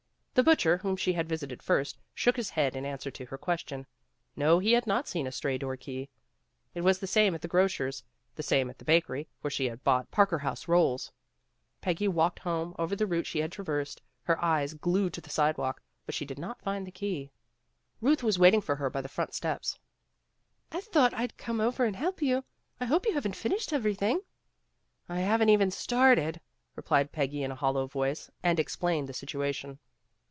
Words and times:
The 0.33 0.43
butcher, 0.43 0.77
whom 0.77 0.95
she 0.95 1.11
had 1.13 1.27
visited 1.27 1.61
first, 1.61 1.99
shook 2.15 2.37
his 2.37 2.51
head 2.51 2.73
in 2.73 2.85
answer 2.85 3.11
to 3.11 3.25
her 3.25 3.37
question. 3.37 3.85
No, 4.35 4.59
he 4.59 4.71
had 4.71 4.87
not 4.87 5.09
seen 5.09 5.27
a 5.27 5.31
stray 5.31 5.57
door 5.57 5.75
key. 5.75 6.09
It 6.73 6.81
was 6.81 6.97
the 6.99 7.05
same 7.05 7.35
at 7.35 7.41
the 7.41 7.49
gro 7.49 7.67
.cer's, 7.67 8.01
the 8.35 8.41
same 8.41 8.69
at 8.69 8.77
the 8.79 8.85
bakery 8.85 9.27
where 9.41 9.51
she 9.51 9.65
had 9.65 9.83
bought 9.83 10.09
Parker 10.09 10.39
house 10.39 10.69
rolls. 10.69 11.11
Peggy 11.81 12.07
walked 12.07 12.39
home 12.39 12.73
over 12.79 12.95
the 12.95 13.05
route 13.05 13.27
she 13.27 13.39
had 13.39 13.51
traversed, 13.51 14.01
her 14.23 14.41
eyes 14.43 14.71
PEGGY 14.73 14.79
GIVES 14.79 14.81
A 14.81 14.81
DINNER 14.81 15.03
191 15.03 15.03
glued 15.03 15.13
to 15.13 15.21
the 15.21 15.29
side 15.29 15.57
walk, 15.57 15.81
but 16.05 16.15
she 16.15 16.25
did 16.25 16.39
not 16.39 16.61
find 16.63 16.87
the 16.87 16.91
key. 16.91 17.29
Ruth 17.99 18.23
was 18.23 18.39
waiting 18.39 18.61
for 18.61 18.77
her 18.77 18.89
by 18.89 19.01
the 19.01 19.09
front 19.09 19.33
steps. 19.35 19.77
''I 20.71 20.79
thought 20.79 21.13
I 21.13 21.27
'd 21.27 21.37
come 21.37 21.59
over 21.59 21.83
and 21.83 21.97
help 21.97 22.21
you. 22.21 22.45
I 22.79 22.85
hope 22.85 23.05
you 23.05 23.13
haven't 23.13 23.35
finished 23.35 23.73
everything." 23.73 24.21
''I 25.09 25.19
haven 25.19 25.49
't 25.49 25.51
even 25.51 25.71
started, 25.71 26.39
''replied 26.77 27.11
Peggy 27.11 27.43
in 27.43 27.51
a 27.51 27.55
hollow 27.55 27.85
voice, 27.85 28.31
and 28.41 28.61
explained 28.61 29.09
the 29.09 29.13
situation. 29.13 29.77